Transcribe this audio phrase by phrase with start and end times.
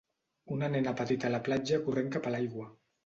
[0.53, 2.67] Una nena petita a la platja corrent cap a l'aigua.